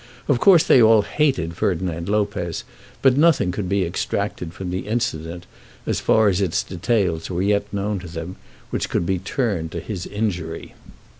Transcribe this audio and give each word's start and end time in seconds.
Of 0.27 0.39
course 0.39 0.63
they 0.63 0.81
all 0.81 1.03
hated 1.03 1.55
Ferdinand 1.55 2.09
Lopez, 2.09 2.63
but 3.03 3.15
nothing 3.17 3.51
could 3.51 3.69
be 3.69 3.85
extracted 3.85 4.51
from 4.51 4.71
the 4.71 4.87
incident, 4.87 5.45
as 5.85 5.99
far 5.99 6.27
as 6.27 6.41
its 6.41 6.63
details 6.63 7.29
were 7.29 7.43
yet 7.43 7.71
known 7.71 7.99
to 7.99 8.07
them, 8.07 8.37
which 8.71 8.89
could 8.89 9.05
be 9.05 9.19
turned 9.19 9.71
to 9.73 9.79
his 9.79 10.07
injury. 10.07 10.73